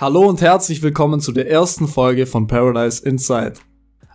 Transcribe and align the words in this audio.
Hallo 0.00 0.28
und 0.28 0.40
herzlich 0.40 0.82
willkommen 0.82 1.20
zu 1.20 1.30
der 1.30 1.48
ersten 1.48 1.86
Folge 1.86 2.26
von 2.26 2.48
Paradise 2.48 3.06
Inside. 3.06 3.54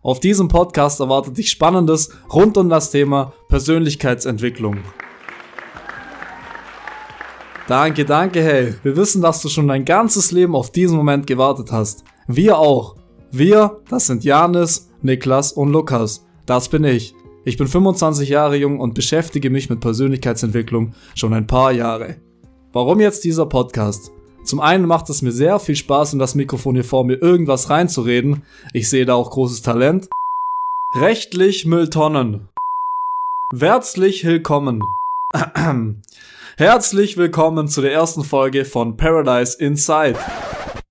Auf 0.04 0.20
diesem 0.20 0.50
Podcast 0.50 1.00
erwartet 1.00 1.38
dich 1.38 1.50
Spannendes 1.50 2.10
rund 2.34 2.58
um 2.58 2.68
das 2.68 2.92
Thema 2.92 3.32
Persönlichkeitsentwicklung. 3.48 4.80
Danke, 7.70 8.04
danke, 8.04 8.44
hey. 8.44 8.76
Wir 8.84 8.98
wissen, 8.98 9.22
dass 9.22 9.42
du 9.42 9.48
schon 9.48 9.70
dein 9.70 9.86
ganzes 9.86 10.34
Leben 10.34 10.54
auf 10.54 10.70
diesen 10.70 10.98
Moment 10.98 11.28
gewartet 11.28 11.72
hast. 11.72 12.04
Wir 12.28 12.60
auch. 12.60 12.98
Wir, 13.32 13.80
das 13.90 14.08
sind 14.08 14.26
Janis, 14.26 14.90
Niklas 15.02 15.54
und 15.54 15.72
Lukas. 15.72 16.26
Das 16.46 16.68
bin 16.68 16.84
ich. 16.84 17.16
Ich 17.46 17.56
bin 17.56 17.68
25 17.68 18.28
Jahre 18.28 18.58
jung 18.58 18.82
und 18.82 18.96
beschäftige 18.96 19.50
mich 19.50 19.70
mit 19.70 19.80
Persönlichkeitsentwicklung 19.80 20.94
schon 21.16 21.34
ein 21.34 21.48
paar 21.48 21.72
Jahre. 21.72 22.18
Warum 22.74 23.00
jetzt 23.00 23.24
dieser 23.24 23.46
Podcast? 23.46 24.12
Zum 24.44 24.60
einen 24.60 24.86
macht 24.86 25.10
es 25.10 25.22
mir 25.22 25.32
sehr 25.32 25.60
viel 25.60 25.76
Spaß, 25.76 26.14
in 26.14 26.20
das 26.20 26.36
Mikrofon 26.36 26.76
hier 26.76 26.84
vor 26.84 27.04
mir 27.04 27.22
irgendwas 27.22 27.70
reinzureden. 27.70 28.44
Ich 28.74 28.90
sehe 28.90 29.06
da 29.06 29.14
auch 29.14 29.30
großes 29.32 29.62
Talent. 29.62 30.10
Rechtlich 30.96 31.66
Mülltonnen. 31.66 32.50
Herzlich 33.58 34.26
willkommen. 34.26 34.82
Herzlich 36.58 37.18
willkommen 37.18 37.68
zu 37.68 37.82
der 37.82 37.94
ersten 37.94 38.24
Folge 38.24 38.66
von 38.66 38.98
Paradise 38.98 39.58
Inside. 39.60 40.18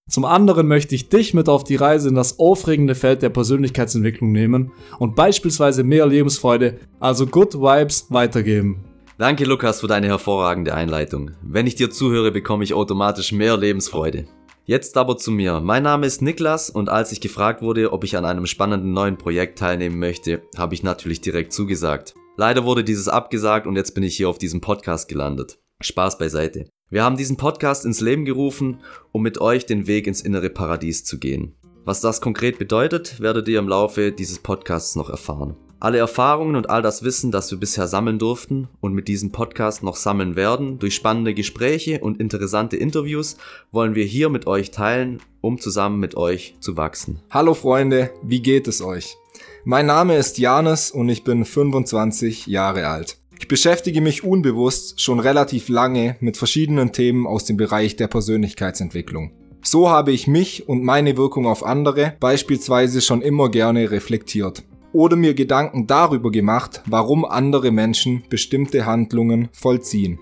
Zum 0.08 0.24
anderen 0.24 0.66
möchte 0.66 0.94
ich 0.94 1.10
dich 1.10 1.34
mit 1.34 1.48
auf 1.48 1.64
die 1.64 1.76
Reise 1.76 2.08
in 2.08 2.14
das 2.14 2.38
aufregende 2.38 2.94
Feld 2.94 3.20
der 3.20 3.28
Persönlichkeitsentwicklung 3.28 4.32
nehmen 4.32 4.72
und 4.98 5.16
beispielsweise 5.16 5.84
mehr 5.84 6.06
Lebensfreude, 6.06 6.78
also 6.98 7.26
Good 7.26 7.54
Vibes, 7.54 8.06
weitergeben. 8.08 8.87
Danke, 9.18 9.44
Lukas, 9.44 9.80
für 9.80 9.88
deine 9.88 10.06
hervorragende 10.06 10.74
Einleitung. 10.74 11.32
Wenn 11.42 11.66
ich 11.66 11.74
dir 11.74 11.90
zuhöre, 11.90 12.30
bekomme 12.30 12.62
ich 12.62 12.72
automatisch 12.72 13.32
mehr 13.32 13.56
Lebensfreude. 13.56 14.28
Jetzt 14.64 14.96
aber 14.96 15.16
zu 15.16 15.32
mir. 15.32 15.60
Mein 15.60 15.82
Name 15.82 16.06
ist 16.06 16.22
Niklas 16.22 16.70
und 16.70 16.88
als 16.88 17.10
ich 17.10 17.20
gefragt 17.20 17.60
wurde, 17.60 17.92
ob 17.92 18.04
ich 18.04 18.16
an 18.16 18.24
einem 18.24 18.46
spannenden 18.46 18.92
neuen 18.92 19.18
Projekt 19.18 19.58
teilnehmen 19.58 19.98
möchte, 19.98 20.42
habe 20.56 20.74
ich 20.74 20.84
natürlich 20.84 21.20
direkt 21.20 21.52
zugesagt. 21.52 22.14
Leider 22.36 22.64
wurde 22.64 22.84
dieses 22.84 23.08
abgesagt 23.08 23.66
und 23.66 23.74
jetzt 23.74 23.92
bin 23.92 24.04
ich 24.04 24.16
hier 24.16 24.28
auf 24.28 24.38
diesem 24.38 24.60
Podcast 24.60 25.08
gelandet. 25.08 25.58
Spaß 25.80 26.18
beiseite. 26.18 26.68
Wir 26.88 27.02
haben 27.02 27.16
diesen 27.16 27.36
Podcast 27.36 27.84
ins 27.84 28.00
Leben 28.00 28.24
gerufen, 28.24 28.82
um 29.10 29.22
mit 29.22 29.40
euch 29.40 29.66
den 29.66 29.88
Weg 29.88 30.06
ins 30.06 30.20
innere 30.20 30.48
Paradies 30.48 31.02
zu 31.02 31.18
gehen. 31.18 31.56
Was 31.84 32.00
das 32.00 32.20
konkret 32.20 32.60
bedeutet, 32.60 33.20
werdet 33.20 33.48
ihr 33.48 33.58
im 33.58 33.68
Laufe 33.68 34.12
dieses 34.12 34.38
Podcasts 34.38 34.94
noch 34.94 35.10
erfahren. 35.10 35.56
Alle 35.80 35.98
Erfahrungen 35.98 36.56
und 36.56 36.70
all 36.70 36.82
das 36.82 37.04
Wissen, 37.04 37.30
das 37.30 37.52
wir 37.52 37.58
bisher 37.58 37.86
sammeln 37.86 38.18
durften 38.18 38.66
und 38.80 38.94
mit 38.94 39.06
diesem 39.06 39.30
Podcast 39.30 39.84
noch 39.84 39.94
sammeln 39.94 40.34
werden, 40.34 40.80
durch 40.80 40.96
spannende 40.96 41.34
Gespräche 41.34 42.00
und 42.00 42.18
interessante 42.18 42.76
Interviews, 42.76 43.36
wollen 43.70 43.94
wir 43.94 44.04
hier 44.04 44.28
mit 44.28 44.48
euch 44.48 44.72
teilen, 44.72 45.22
um 45.40 45.60
zusammen 45.60 46.00
mit 46.00 46.16
euch 46.16 46.56
zu 46.58 46.76
wachsen. 46.76 47.20
Hallo 47.30 47.54
Freunde, 47.54 48.10
wie 48.24 48.42
geht 48.42 48.66
es 48.66 48.82
euch? 48.82 49.16
Mein 49.64 49.86
Name 49.86 50.16
ist 50.16 50.38
Janis 50.38 50.90
und 50.90 51.08
ich 51.08 51.22
bin 51.22 51.44
25 51.44 52.48
Jahre 52.48 52.88
alt. 52.88 53.16
Ich 53.38 53.46
beschäftige 53.46 54.00
mich 54.00 54.24
unbewusst 54.24 55.00
schon 55.00 55.20
relativ 55.20 55.68
lange 55.68 56.16
mit 56.18 56.36
verschiedenen 56.36 56.92
Themen 56.92 57.24
aus 57.24 57.44
dem 57.44 57.56
Bereich 57.56 57.94
der 57.94 58.08
Persönlichkeitsentwicklung. 58.08 59.30
So 59.62 59.88
habe 59.90 60.10
ich 60.10 60.26
mich 60.26 60.68
und 60.68 60.82
meine 60.82 61.16
Wirkung 61.16 61.46
auf 61.46 61.64
andere 61.64 62.14
beispielsweise 62.18 63.00
schon 63.00 63.22
immer 63.22 63.48
gerne 63.48 63.92
reflektiert 63.92 64.64
oder 64.92 65.16
mir 65.16 65.34
Gedanken 65.34 65.86
darüber 65.86 66.30
gemacht, 66.30 66.82
warum 66.86 67.24
andere 67.24 67.70
Menschen 67.70 68.22
bestimmte 68.28 68.86
Handlungen 68.86 69.48
vollziehen. 69.52 70.18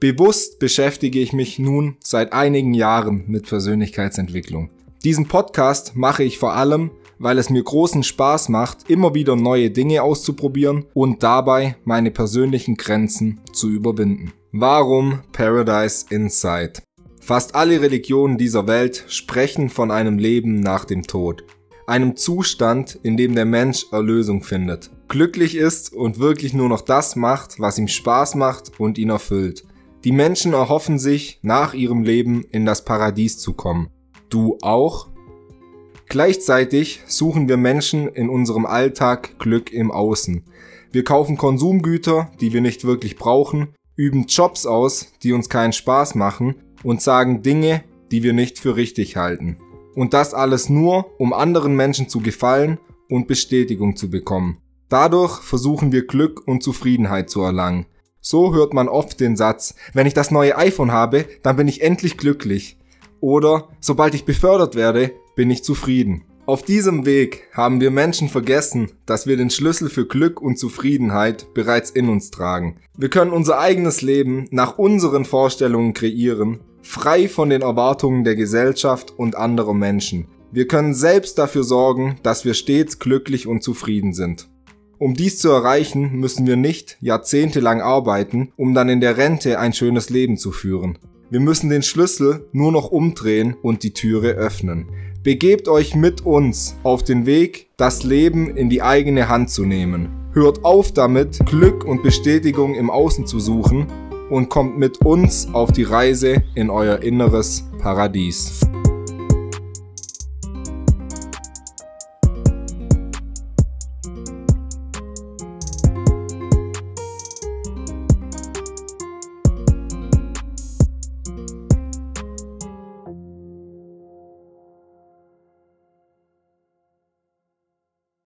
Bewusst 0.00 0.58
beschäftige 0.58 1.20
ich 1.20 1.32
mich 1.32 1.58
nun 1.58 1.96
seit 2.02 2.32
einigen 2.32 2.72
Jahren 2.72 3.24
mit 3.26 3.46
Persönlichkeitsentwicklung. 3.46 4.70
Diesen 5.04 5.28
Podcast 5.28 5.94
mache 5.94 6.22
ich 6.22 6.38
vor 6.38 6.54
allem, 6.54 6.90
weil 7.18 7.38
es 7.38 7.50
mir 7.50 7.62
großen 7.62 8.02
Spaß 8.02 8.48
macht, 8.48 8.88
immer 8.88 9.14
wieder 9.14 9.36
neue 9.36 9.70
Dinge 9.70 10.02
auszuprobieren 10.02 10.86
und 10.94 11.22
dabei 11.22 11.76
meine 11.84 12.10
persönlichen 12.10 12.76
Grenzen 12.76 13.40
zu 13.52 13.68
überwinden. 13.68 14.32
Warum 14.52 15.20
Paradise 15.32 16.06
Inside? 16.08 16.82
Fast 17.20 17.54
alle 17.54 17.82
Religionen 17.82 18.38
dieser 18.38 18.66
Welt 18.66 19.04
sprechen 19.08 19.68
von 19.68 19.90
einem 19.90 20.18
Leben 20.18 20.60
nach 20.60 20.86
dem 20.86 21.02
Tod 21.02 21.44
einem 21.90 22.16
Zustand, 22.16 22.98
in 23.02 23.16
dem 23.16 23.34
der 23.34 23.44
Mensch 23.44 23.86
Erlösung 23.90 24.42
findet, 24.42 24.90
glücklich 25.08 25.56
ist 25.56 25.92
und 25.92 26.20
wirklich 26.20 26.54
nur 26.54 26.68
noch 26.68 26.82
das 26.82 27.16
macht, 27.16 27.58
was 27.58 27.78
ihm 27.78 27.88
Spaß 27.88 28.36
macht 28.36 28.78
und 28.78 28.96
ihn 28.96 29.10
erfüllt. 29.10 29.64
Die 30.04 30.12
Menschen 30.12 30.52
erhoffen 30.52 30.98
sich, 30.98 31.40
nach 31.42 31.74
ihrem 31.74 32.04
Leben 32.04 32.44
in 32.50 32.64
das 32.64 32.84
Paradies 32.84 33.38
zu 33.38 33.52
kommen. 33.52 33.90
Du 34.30 34.56
auch? 34.62 35.08
Gleichzeitig 36.08 37.00
suchen 37.06 37.48
wir 37.48 37.56
Menschen 37.56 38.08
in 38.08 38.30
unserem 38.30 38.66
Alltag 38.66 39.38
Glück 39.38 39.72
im 39.72 39.90
Außen. 39.90 40.44
Wir 40.92 41.04
kaufen 41.04 41.36
Konsumgüter, 41.36 42.30
die 42.40 42.52
wir 42.52 42.60
nicht 42.60 42.84
wirklich 42.84 43.16
brauchen, 43.16 43.74
üben 43.96 44.26
Jobs 44.26 44.64
aus, 44.64 45.12
die 45.22 45.32
uns 45.32 45.48
keinen 45.48 45.72
Spaß 45.72 46.14
machen 46.14 46.54
und 46.82 47.02
sagen 47.02 47.42
Dinge, 47.42 47.82
die 48.10 48.22
wir 48.22 48.32
nicht 48.32 48.58
für 48.58 48.76
richtig 48.76 49.16
halten. 49.16 49.58
Und 49.94 50.14
das 50.14 50.34
alles 50.34 50.68
nur, 50.68 51.20
um 51.20 51.32
anderen 51.32 51.74
Menschen 51.74 52.08
zu 52.08 52.20
gefallen 52.20 52.78
und 53.08 53.26
Bestätigung 53.26 53.96
zu 53.96 54.10
bekommen. 54.10 54.58
Dadurch 54.88 55.40
versuchen 55.42 55.92
wir 55.92 56.06
Glück 56.06 56.46
und 56.46 56.62
Zufriedenheit 56.62 57.30
zu 57.30 57.42
erlangen. 57.42 57.86
So 58.20 58.54
hört 58.54 58.74
man 58.74 58.88
oft 58.88 59.20
den 59.20 59.36
Satz, 59.36 59.74
wenn 59.94 60.06
ich 60.06 60.14
das 60.14 60.30
neue 60.30 60.56
iPhone 60.56 60.92
habe, 60.92 61.26
dann 61.42 61.56
bin 61.56 61.68
ich 61.68 61.82
endlich 61.82 62.16
glücklich. 62.18 62.76
Oder 63.20 63.68
sobald 63.80 64.14
ich 64.14 64.24
befördert 64.24 64.74
werde, 64.74 65.12
bin 65.36 65.50
ich 65.50 65.64
zufrieden. 65.64 66.24
Auf 66.46 66.62
diesem 66.62 67.06
Weg 67.06 67.44
haben 67.52 67.80
wir 67.80 67.90
Menschen 67.90 68.28
vergessen, 68.28 68.90
dass 69.06 69.26
wir 69.26 69.36
den 69.36 69.50
Schlüssel 69.50 69.88
für 69.88 70.06
Glück 70.06 70.42
und 70.42 70.58
Zufriedenheit 70.58 71.54
bereits 71.54 71.90
in 71.90 72.08
uns 72.08 72.30
tragen. 72.30 72.80
Wir 72.96 73.08
können 73.08 73.30
unser 73.30 73.60
eigenes 73.60 74.02
Leben 74.02 74.46
nach 74.50 74.76
unseren 74.76 75.24
Vorstellungen 75.24 75.94
kreieren 75.94 76.60
frei 76.82 77.28
von 77.28 77.50
den 77.50 77.62
Erwartungen 77.62 78.24
der 78.24 78.36
Gesellschaft 78.36 79.12
und 79.16 79.36
anderer 79.36 79.74
Menschen. 79.74 80.26
Wir 80.52 80.66
können 80.66 80.94
selbst 80.94 81.38
dafür 81.38 81.62
sorgen, 81.62 82.16
dass 82.22 82.44
wir 82.44 82.54
stets 82.54 82.98
glücklich 82.98 83.46
und 83.46 83.62
zufrieden 83.62 84.12
sind. 84.12 84.48
Um 84.98 85.14
dies 85.14 85.38
zu 85.38 85.48
erreichen, 85.48 86.18
müssen 86.18 86.46
wir 86.46 86.56
nicht 86.56 86.98
jahrzehntelang 87.00 87.80
arbeiten, 87.80 88.52
um 88.56 88.74
dann 88.74 88.88
in 88.88 89.00
der 89.00 89.16
Rente 89.16 89.58
ein 89.58 89.72
schönes 89.72 90.10
Leben 90.10 90.36
zu 90.36 90.52
führen. 90.52 90.98
Wir 91.30 91.40
müssen 91.40 91.70
den 91.70 91.82
Schlüssel 91.82 92.48
nur 92.52 92.72
noch 92.72 92.90
umdrehen 92.90 93.56
und 93.62 93.84
die 93.84 93.94
Türe 93.94 94.32
öffnen. 94.32 94.88
Begebt 95.22 95.68
euch 95.68 95.94
mit 95.94 96.26
uns 96.26 96.76
auf 96.82 97.04
den 97.04 97.24
Weg, 97.24 97.68
das 97.76 98.02
Leben 98.02 98.56
in 98.56 98.68
die 98.68 98.82
eigene 98.82 99.28
Hand 99.28 99.50
zu 99.50 99.64
nehmen. 99.64 100.08
Hört 100.32 100.64
auf 100.64 100.92
damit, 100.92 101.38
Glück 101.46 101.84
und 101.84 102.02
Bestätigung 102.02 102.74
im 102.74 102.90
Außen 102.90 103.26
zu 103.26 103.38
suchen 103.38 103.86
und 104.30 104.48
kommt 104.48 104.78
mit 104.78 105.04
uns 105.04 105.52
auf 105.52 105.72
die 105.72 105.82
Reise 105.82 106.42
in 106.54 106.70
euer 106.70 107.02
inneres 107.02 107.68
Paradies. 107.80 108.60